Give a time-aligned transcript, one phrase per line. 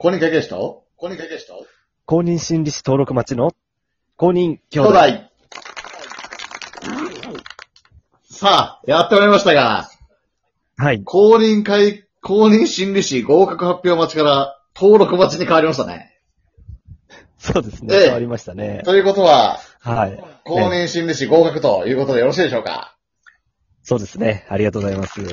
[0.00, 0.84] 公認会計士と？
[0.96, 1.66] 公認会計士と？
[2.06, 3.50] 公認心理師登録待ちの？
[4.16, 4.90] 公認兄兄弟。
[4.90, 4.96] 弟。
[8.30, 9.88] さあ、やってまいりましたが、
[10.76, 11.02] はい。
[11.02, 16.16] 公認会、公認心理師合格発表待ちから登録待ちに変わりましたね。
[17.38, 17.92] そうですね。
[17.96, 18.82] ええ変わりましたね。
[18.84, 20.24] ということは、はい。
[20.44, 22.96] 公認心理師合格ということでよろしいでしょうか？
[23.88, 24.44] そうですね。
[24.50, 25.14] ありがとうございます。
[25.14, 25.24] すい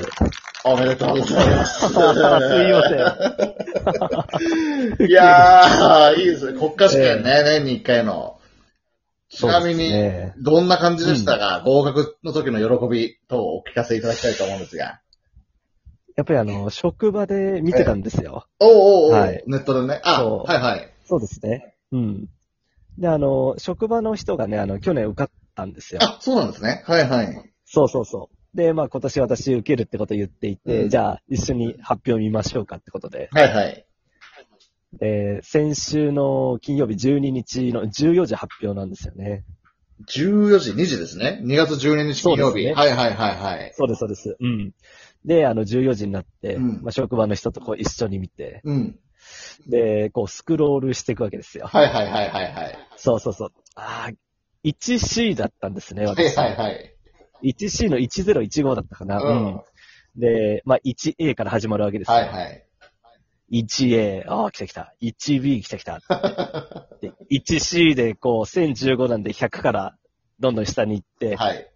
[0.64, 1.94] おめでとうございます。
[1.94, 2.96] ませ
[4.96, 5.04] ん。
[5.10, 6.58] いやー、いいですね。
[6.58, 8.40] 国家試験ね、年に一回の。
[9.28, 9.92] ちなみに、
[10.38, 15.02] どんな感じでしたか、合格の時の喜び等をお聞かせいただきたいと思うんですが。
[16.16, 18.48] やっぱりあの、職場で見てたんですよ。
[18.62, 18.78] おうおう
[19.08, 20.00] おう、はいネットでね。
[20.06, 20.90] あ、はいはい。
[21.04, 21.76] そうですね。
[21.92, 22.30] うん。
[22.98, 26.00] で、あの、職場の人がね、あの、去年受かったんですよ。
[26.02, 26.86] あ、そうなんですね。
[26.86, 27.52] はいはい。
[27.66, 28.35] そうそうそう。
[28.56, 33.86] で、まあ今年私受けるってことを言っていて、うんじゃあ一緒に発表見ましょうかってことで、はいはい。
[35.00, 39.44] で、先週の金曜日12日の14時発表なんですよね。
[40.08, 41.42] 14時、2時ですね。
[41.44, 42.42] 2月12日金曜日。
[42.42, 43.74] そうですねはいはいはいはい。
[43.76, 44.38] そうです、そうです。
[44.40, 44.74] うん。
[45.26, 49.00] で、あの、14時になって、うんまあ、職場の人とこう一緒に見て、うん。
[49.68, 51.68] で、こうスクロールしていくわけですよ。
[51.68, 52.78] はいはいはいはいはい。
[52.98, 53.52] そうそうそう。
[53.76, 54.14] ああ、
[54.64, 56.38] 1C だったんですね、はい私。
[56.38, 56.95] はいはい。
[57.46, 59.20] 1C の1015だったかな。
[59.22, 59.62] うん
[60.18, 62.14] で、まあ、1A から始まるわけですよ。
[62.16, 62.66] はいはい。
[63.52, 64.94] 1A、ああ、来た来た。
[65.02, 66.00] 1B 来た来た。
[67.02, 69.96] で 1C でこう1015なんで100から
[70.40, 71.70] どんどん下に行って、はい。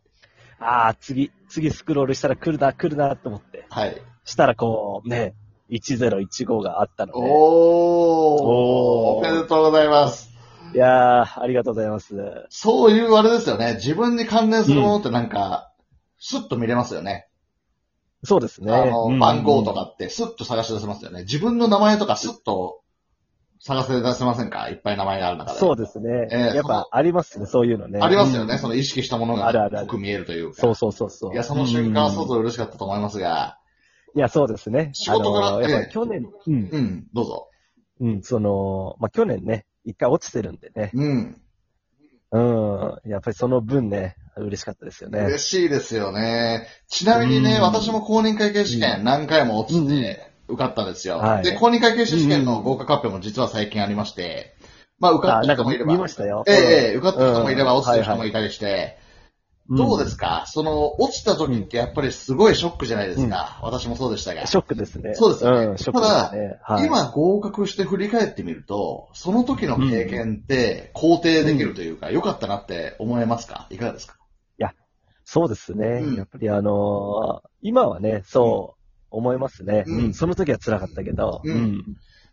[0.59, 3.65] ああ、次、次スクロールしたら来るな、来るなと思って。
[3.69, 4.01] はい。
[4.25, 5.35] したらこう、ね、
[5.69, 7.19] 1015があったので。
[7.19, 7.25] おー。
[7.25, 10.29] おーおめでとうございます。
[10.73, 12.15] いやー、ありがとうございます。
[12.49, 13.75] そういうあれですよね。
[13.75, 15.71] 自分に関連するものってなんか、
[16.19, 17.27] スッと見れますよね。
[18.23, 18.73] そうですね。
[18.73, 21.21] あの、うん番号とかってスッと探し出せますよね。
[21.21, 22.81] 自分の名前とかスッと
[23.61, 24.69] 探せ出せませんか？
[24.69, 25.59] いっぱい名前がある中で。
[25.59, 26.27] そうですね。
[26.31, 27.99] ええやっぱありますね、そういうのね。
[28.01, 28.55] ありますよね。
[28.55, 30.61] うんその意識したものが濃く見えるというか。
[30.61, 31.33] そうそうそうそう。
[31.33, 33.57] いや、その瞬間は相うん当嬉しかったと思いますが。
[34.15, 34.89] いや、そうですね。
[34.93, 37.47] 仕事からあのやっぱ去年、うん、うん、どうぞ。
[38.01, 40.91] うん、その、まあ、去年ね、一回落ちてるんでね。
[40.93, 41.41] うん。
[42.31, 42.39] う
[43.07, 43.09] ん。
[43.09, 45.19] やっぱりその分ね、嬉しかったですよね。
[45.21, 46.67] 嬉しいですよね。
[46.87, 51.17] ちなみにね、うん私も公認会計試験何回も落ちて受かったんですよ。
[51.17, 54.13] はいで、公認会計士試験の合格発表も実は最近ありまし
[54.99, 55.93] まあ受かあ、った人もいれば。
[55.93, 56.43] 見ましたよ。
[56.47, 59.08] ええええ受かった人もいればうん落ちてる人もいたりして、うん
[59.69, 60.45] どうですか？
[60.47, 63.59] その、落ちた時ってやっぱりすごいショックじゃないですか？
[63.61, 64.47] 私もそうでしたが。
[64.47, 65.13] ショックですね。
[65.15, 66.59] そうですよねうん、ショックですね。
[66.63, 66.87] はい。
[66.87, 73.67] 今合格して振り返ってみると、その時の経験って肯定できるというか、良かったなって思えますか？
[73.69, 74.15] いかがですか？
[75.31, 76.01] そうですね。
[76.01, 79.83] うんやっぱりあのー今はね、そう思いますね。
[79.85, 81.41] うんうん、その時は辛かったけど。
[81.43, 81.83] うん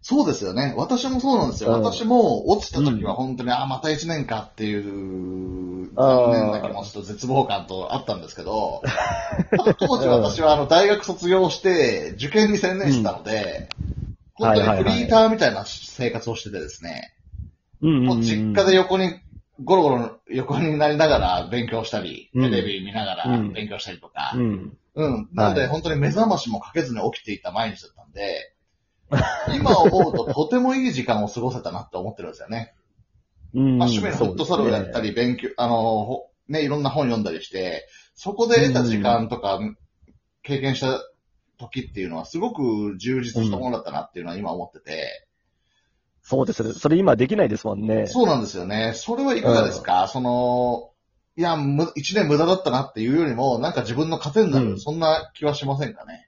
[0.09, 0.73] そうですよね。
[0.77, 1.75] 私もそうなんですよ。
[1.75, 8.83] うん私も落ちた時は本当に、あ、また一年かっていう、あー残念な気持ちと絶望感とあったんですけど、
[9.81, 17.13] 当時私はあの大学卒業して受験に専念してたので、うん本当にフリーターみたいな生活をしててですね、
[17.83, 18.05] うん。
[18.05, 19.13] もう実家で横に、
[19.65, 24.73] ゴロゴロ横になりながら勉強したり、うんテレビ見ながらうん勉強したりとか、うん。
[24.95, 25.29] うん。
[25.33, 28.53] なので、はい本当に目覚ましもかけずに起きていた毎日だったんで、
[29.55, 32.75] 今思うととてもいい時間を過ごせたなって思ってるんですよね。
[33.55, 33.79] うん。
[33.79, 39.59] まあ、趣味のフットサルをやったり、勉強、あの、ほね、いろんな本読んだりして、そこで得た時間とか、
[40.43, 41.01] 経験した
[41.59, 45.27] 時っていうのはすごく充実したものだったなっていうのは今思ってて、
[46.23, 46.73] そうですね。
[46.73, 48.09] それ今できないですもんね。
[48.09, 48.95] そうなんですよね。
[48.97, 50.91] それはいかがですか、その、
[51.37, 56.26] いや、む一年無駄だったなっていうよりも、なんか自分の糧になる、うんそんな気はしませんかね？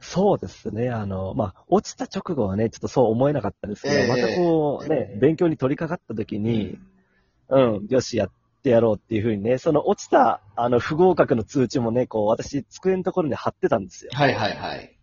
[0.00, 0.90] そうですね。
[0.90, 6.78] あの、まあ、落ちた直後はね、ちょっとそう思えなかったんですけど、ええまたこうね、勉強に取り掛かった時に、
[7.48, 8.30] うん、よし、やっ
[8.62, 14.10] てやろうっていうふうにね、その落ちた、あの、不合格の通知もね、こう、私、机のところに貼ってたんですよ。
[14.14, 14.94] はいはいはい。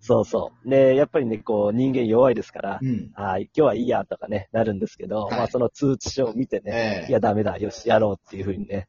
[0.00, 0.68] そうそう。
[0.68, 3.10] で、やっぱりね、こう、人間弱いですから、うん。
[3.14, 8.86] あー今日はいいやとかね、なるんですけど、はいまあ、その通知書を見てね、ええいや、ダメだ、よし、やろうっていうふうにね、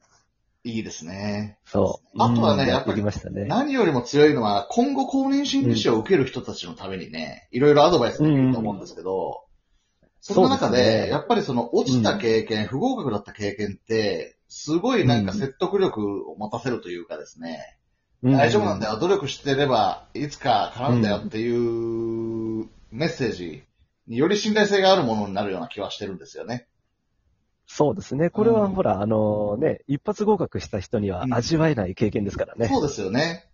[0.65, 1.59] いいですね。
[1.63, 2.17] そう。
[2.17, 3.03] あとはねうんやっぱり。
[3.47, 9.45] 何よりも強いのは、今後公認心理師を受ける人たちのためにね、いろいろアドバイスできると思うんですけど、
[10.21, 17.77] その中で、やっぱりその落ちた経験、不合格だった経験って、すごいなんか説得力を持たせるというかですね、
[18.23, 18.93] 大丈夫なんだよ。
[18.93, 23.63] よ、努力してれば、いつか叶うんだよっていうメッセージ
[24.07, 26.67] により信頼性があるものになるような気はしてるんですよね。
[27.67, 28.29] そうですね。
[28.29, 32.67] これうんはほら、あのね、一発合格した人にはうん味わえない経験ですからね。
[32.67, 33.45] そうですよね。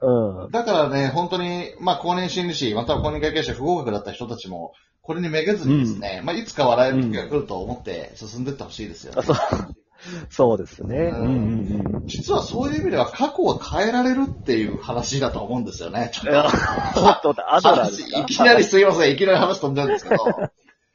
[0.00, 0.50] うん。
[0.50, 9.36] だからね、本当に、まあ、公認心理師、または公認会計士不合格だった人たちも、これにめげずにですね、まあ、いつか笑える時が来ると思って進んでいってほしいですよ、ねあそう。
[10.28, 10.96] そうですね。
[10.96, 12.06] ううんんうんうん。
[12.06, 16.10] 実はそういう意味では過去は変えられるっていう話だと思うんですよね。
[16.12, 16.50] ちょっいや、
[16.94, 17.30] ちょっと
[18.20, 20.24] いきなりすいません、いきなり話飛んじゃうんですけど、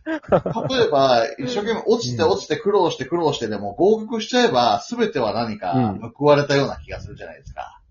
[0.09, 7.81] 例えば、一生懸命落ちて落ちて苦労して苦労してでも合格しちゃえば、すべては何か報われたような気がするじゃないですか。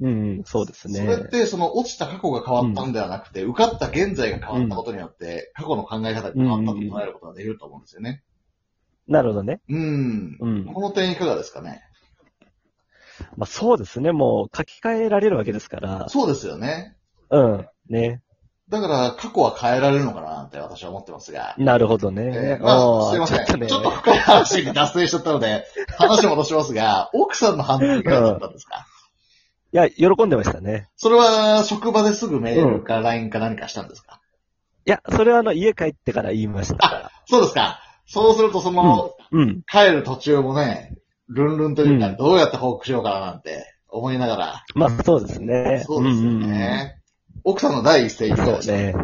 [0.00, 1.28] うんうん、そうですそれっね。
[1.28, 8.22] て、その落ちた過去が変わったんではなくて、受かった現在が変わったことによって、過去の考え方が変わったと捉えることができると思うんですよね。
[9.08, 9.60] なるほどね。
[9.68, 10.36] うん。
[10.40, 10.64] うん。
[10.66, 11.82] この点いかがですかね？
[13.36, 14.12] まあそうですね。
[14.12, 16.08] もう書き換えられるわけですから。
[16.08, 16.96] そうですよね。
[17.30, 17.66] うん。
[17.88, 18.22] ね。
[18.70, 21.54] だから、過去は変えられるのかなって私は思ってますが。
[21.56, 22.62] なるほどえねー。
[22.62, 23.46] まあ、すいません。
[23.46, 25.64] ちょっねと深い話に脱線しちゃったので、
[25.96, 28.86] 話戻しますが、奥さんの反応いかがだったんですか、
[29.72, 30.88] いや、喜んでましたね。
[30.96, 34.20] それは、職場ですぐメールか LINE か何かしたんですか、
[34.86, 37.10] いや、それはあの、家帰ってから言いました。
[37.26, 37.80] そうですか。
[38.06, 39.62] そうすると、その、うん。
[39.70, 40.94] 帰る途中もね、
[41.28, 44.64] ルンルンというか、うんどうやって報告しようかななんて思いながら。
[44.74, 45.84] まあそうですね。
[45.86, 46.97] そうですよね。
[47.44, 48.94] 奥さんの第一声そうね。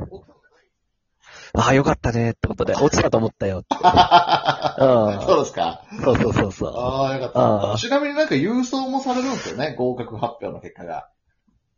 [1.57, 3.77] ああ、よかったね、ってことで、 落ちたと思ったよって。
[5.25, 5.83] そうですか。
[6.03, 6.73] そうそうそうそう。
[6.77, 7.79] ああ、よかった。
[7.79, 11.09] ちなみになんか郵送もされるんですよね、合格発表の結果が。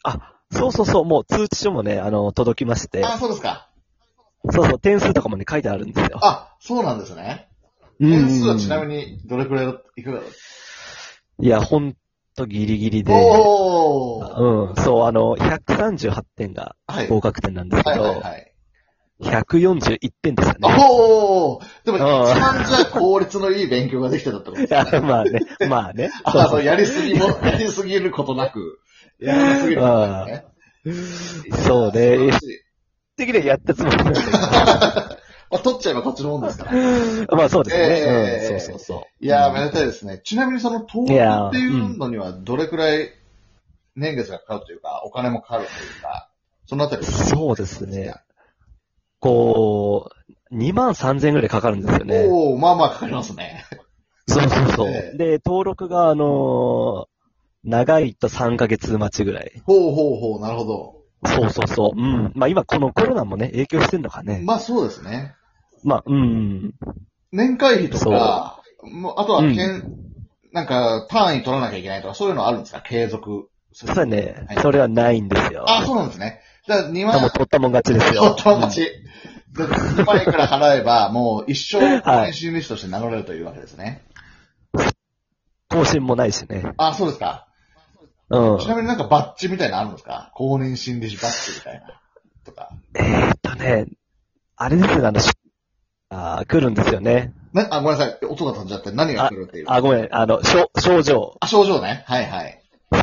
[0.02, 3.68] あ、そうそうそう、もう通知書もね、あの、届きまして、ああ、そうですか。
[4.50, 6.18] そうそう、点数とかもね、書いてあるんですよ。
[6.22, 7.48] あ、そうなんですね。
[7.98, 10.28] うん点数はちなみにどれくらいだいかがだっ
[11.40, 11.94] いや、ほん
[12.34, 17.08] とギリギリたで、おーうん、そう、あの、138点がはい。
[17.08, 18.52] 合格点なんですけはいはいど、はい。
[19.20, 20.76] 141点でしたね。
[20.90, 25.00] おーでも一番じゃあ効率のいい勉強ができてたってことですね。
[25.00, 26.10] まあね、まあね。
[26.24, 28.78] あそうそうの、やりすぎも、やりすぎることなく、
[29.18, 30.44] やらなすぎることなくね。
[31.64, 32.38] そう素晴ねら。
[32.38, 32.60] しい
[33.16, 34.30] 的にはやったつもりなんだけ
[35.48, 36.72] まあ、取っちゃえばこっちのもんですから。
[37.26, 37.36] ど。
[37.36, 37.82] まあそうですね。
[37.84, 39.24] ええうん、そうそうそう。
[39.24, 40.20] いやー、めでたいですね。
[40.24, 43.08] ちなみにその登いやー録っていうのにはどれくらい
[43.96, 46.30] 年月がかかるというか、お金もかかるというか、
[46.66, 48.14] そのあたりそうですね。
[49.20, 50.10] こ
[50.50, 52.26] う、2万3000円ぐらいかかるんですよね。
[52.28, 53.64] おー、まあまあかかりますね。
[54.28, 54.88] そうそうそう。
[54.88, 57.16] ええで、登録が、あのー
[57.68, 59.60] 長いと3ヶ月待ちぐらい。
[59.64, 61.02] ほうほうほう、なるほど。
[61.26, 62.00] そうそうそう。
[62.00, 62.32] うん。
[62.36, 64.40] まあ今このコロナもね、影響してんのかね。
[64.44, 65.34] まあそうですね。
[65.82, 66.74] まあ、うん。
[67.32, 69.82] 年会費とか、もうあとは、うんけん
[70.52, 72.82] なんか単位取らなきゃいけないとか、そういうのあるんですか？
[72.82, 73.94] 継続する。
[73.94, 75.64] それねはい、それはないんですよ。
[75.68, 76.40] あ、そうなんですね。
[76.66, 78.22] じゃあ2もう万、取ったもん勝ちですよ。
[78.34, 78.90] 取ったもん勝ち。
[79.56, 84.02] で2万いくら払えば、もう一生、はい年収主として名乗れるというわけですね。
[85.68, 86.62] 更新もないしね。
[86.76, 87.46] あ、そうですか。
[88.30, 88.58] うん。
[88.58, 90.30] ちなみになんかバッジみたいなのあるんですか？
[90.34, 92.00] 公認心理師バッジみたいな。
[92.44, 92.70] とか。
[92.94, 93.86] えーっとね、
[94.56, 95.32] あれですね、あの、し
[96.10, 97.32] あー来るんですよね。
[97.52, 98.24] な、あ、ごめんなさい。
[98.26, 99.66] 音が飛んじゃって何が来るっていう。
[99.68, 101.36] あ、ごめん、あの、症症状。
[101.40, 102.04] あ、症状ね。
[102.06, 102.62] はいはい。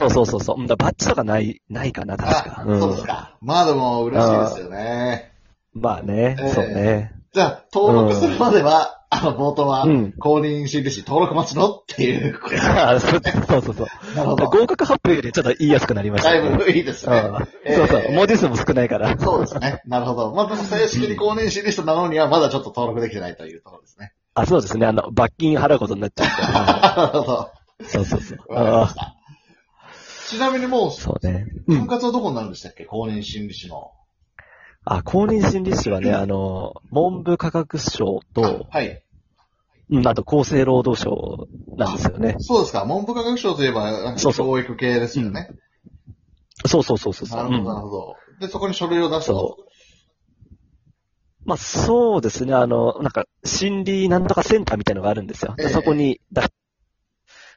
[0.09, 0.61] そうそうそうそう。
[0.61, 2.61] うんだバッジとかない、ないかな、確か。
[2.61, 3.37] あ、そうですか。
[3.41, 5.31] まあでも嬉しいですよね。
[5.73, 7.11] まあね、ええそうね。
[7.33, 14.15] じゃあ、登録するまでは、あの、冒頭はうん、公認心理師登録待ちのっていうことで そうそうそうそう。
[14.15, 14.45] なるほど。
[14.49, 16.57] 合格発表よりちょっと言いやすくなりましただいね。
[16.57, 17.17] ぶいいですね。
[17.17, 17.35] うん
[17.65, 18.11] ええそうそう。
[18.11, 19.17] 文字数も少ないから。
[19.17, 19.81] そうですね。
[19.85, 20.31] なるほど。
[20.33, 24.13] まあ正式に公認心理師なのにはまだちょっと登録できてないというところですね。
[24.35, 24.85] あ、そうですね。
[24.87, 26.25] あの、罰金払うことになっちゃ
[26.95, 27.49] なるほど。
[27.85, 28.53] そうそうそう。
[28.53, 29.15] わかりまあした。
[30.27, 31.47] ちなみにもう、そうね。
[31.67, 31.87] うん。
[31.87, 32.85] 管轄はどこになるんでしたっけ？
[32.85, 33.91] 公認心理師の。
[34.85, 39.03] あ、公認心理師はね、あの、文部科学省と、はい。
[39.89, 42.35] うん、あと厚生労働省なんですよね。
[42.39, 42.85] そうですか。
[42.85, 45.51] 文部科学省といえば、なんかそうそう教育系ですよね。
[46.65, 47.37] そうそうそうそうそう。
[47.37, 48.15] なるほど、うんなるほど。
[48.39, 49.57] で、そこに書類を出したと。
[51.45, 55.55] まあそうですね、あの、なんか、心理なんとかセンターみたいのがあるんですよ。
[55.59, 56.49] ええそこに出し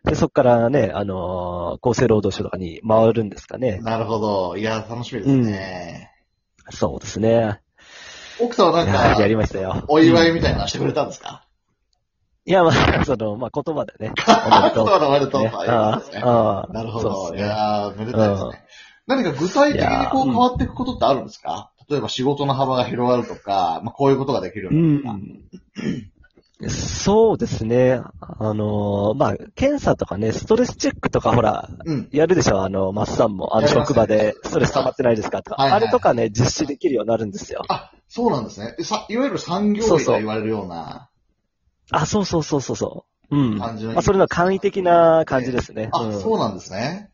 [0.07, 3.81] で、そこからね、あのー厚生労働省とかに回るんですかね。
[3.83, 4.57] なるほど。
[4.57, 6.11] いや、楽しみですね。
[6.71, 7.61] そうですね。
[8.41, 9.85] 奥さんはいなんや、やか、りましたよ。
[9.89, 11.47] お祝いうんみたいなのしてくれたんですか、
[12.45, 12.73] いや、まあ、
[13.05, 14.13] その、まあ言葉でね。
[14.27, 16.03] あ、おそうめでとうと、というあ。
[16.69, 17.33] あ、なるほど。
[17.33, 18.65] ねいやー、めでたいですね。
[19.07, 25.15] 何か具体的にこう変わっていくことってあるんですか、例えば仕事の幅が広がるとか、まあ、こういうことができるよううになるとか。
[25.15, 25.21] ん。
[26.69, 28.01] そうですね。
[28.21, 32.09] あのーまあ、検査とかね、ストレスチェックとかほら、うん。
[32.13, 32.63] やるでしょ？
[32.63, 33.57] あの、マッサンも。
[33.57, 35.43] あの、職場でストレス溜まってないですか？
[35.43, 35.63] とか。
[35.63, 37.63] はいはいあれとかね、実施できるようになるんですよ。
[37.69, 38.75] あ、そうなんですね。
[38.85, 41.11] さいわゆる産業医と言われるような
[41.91, 43.37] あ、そうそうそうそうそう。
[43.37, 43.59] うん。
[43.59, 45.91] 感じの、まあ、それの簡易的な感じですね。
[45.93, 47.11] あ、うん、そうなんですね。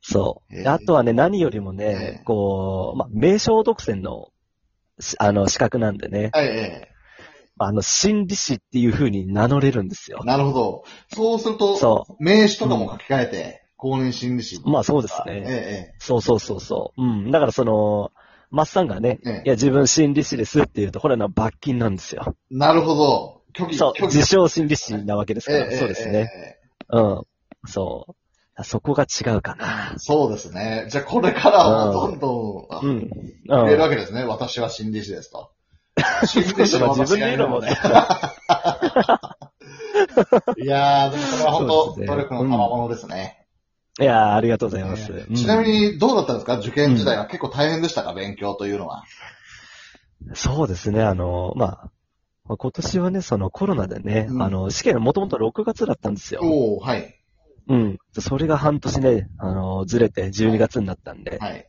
[0.00, 0.54] そう。
[0.56, 1.84] ええであとはね、何よりもえね
[2.20, 4.28] え、こう、まあ、名称独占の、
[5.00, 6.88] しあの、資格なんでね、はい、え
[7.58, 10.26] あの、心理師っていう風に名乗れるんですよえ。
[10.26, 10.84] なるほど。
[11.14, 14.60] そうすると、そ名刺とかも書き換えて、公認心理師。
[14.64, 15.42] まあそうですえね。
[15.46, 17.02] え、そうそうそうそう。
[17.02, 17.30] うん。
[17.30, 18.12] だからその、
[18.50, 22.36] マッサンがね、ええいや、自分心理師ですって言うと、これの罰金なんですよ。
[22.50, 23.42] なるほど。
[23.56, 26.30] 虚偽、そう、虚偽自称心理師なわけですから、ええそうですえね。
[26.90, 27.22] えうん。
[27.66, 28.14] そう。
[28.62, 29.94] そこが違うかな。
[29.98, 30.86] そうですね。
[30.88, 33.00] じゃあこれからはどんどん、うん。
[33.48, 33.80] 増えるうん。
[33.80, 34.24] わけですね。
[34.24, 35.50] 私は心理師ですと。
[36.22, 37.68] 自分で言うのもね。
[40.56, 43.46] いやー、でもそれは本当、努力の賜物ですね。
[44.00, 45.12] いやーありがとうございます。
[45.36, 46.58] ちなみに、どうだったんですか？
[46.58, 48.12] 受験時代は結構大変でしたか？
[48.12, 49.04] 勉強というのは。
[50.34, 51.90] そうですね、あの、まあ、
[52.44, 56.40] まあ今年はね、そのコロナでね、うんあの、試験もともと6月だったんですよ。
[56.42, 57.14] おー、はい。
[57.68, 57.98] うん。
[58.18, 61.66] それが半年ね、あの、ずれて12月になったんで、はい。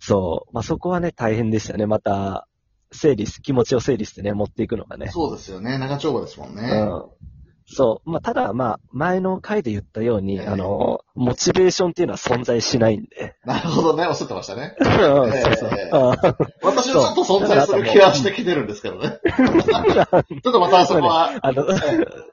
[0.00, 0.54] そう。
[0.54, 1.86] まあ、そこはね、大変でしたね。
[1.86, 2.47] また、
[2.92, 5.08] 整理す、気持ちを整理してね、持っていくのがね。
[5.08, 5.78] そうですよね。
[5.78, 6.62] 長丁場ですもんね。
[6.62, 7.28] うん。
[7.70, 8.10] そう。
[8.10, 13.36] まあ、ただ、まあ、前の回で言ったように、ええあの、モチベーションっていうのは存在しないんで。
[13.44, 14.06] なるほどね。
[14.06, 14.74] おっしゃってましたね。
[14.80, 19.18] う んそう私はちょっと存在する気はしてきてるんですけどね。
[19.28, 21.64] ちょっとまたそこは、 あの、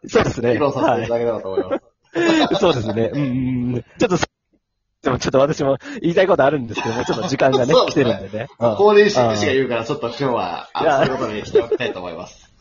[0.08, 0.54] そうですね。
[0.54, 2.54] 議論させていはただければと思います。
[2.54, 2.56] い。
[2.56, 3.12] そうですね。
[3.14, 3.28] うんうん
[3.76, 3.86] うん。
[4.00, 4.18] ちょっと、
[5.06, 8.48] でもちょっと私も言いたいことあるんですけども、ちょっと時間がね、そうですね来てるんでね。
[8.60, 12.52] うん公認心理師が言うから、ちょっと今日は、やそういうことにしておきたいと思います。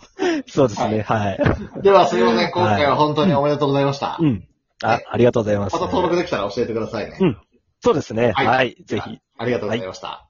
[0.47, 1.39] そうですね、はい。
[1.83, 2.51] では、すいません。
[2.51, 4.19] 今回は本当におめでとうございました。
[4.21, 4.47] うん。
[4.83, 5.73] あ、ありがとうございます。
[5.73, 7.17] また登録できたら教えてくださいね。
[7.19, 7.39] うん
[7.81, 8.33] そうですね。
[8.33, 8.77] はいはい。
[8.87, 9.19] ぜひ。
[9.37, 10.27] ありがとうございました。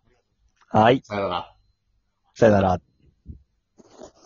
[0.71, 1.03] はい。
[1.05, 1.55] さよなら。
[2.35, 2.81] さよなら。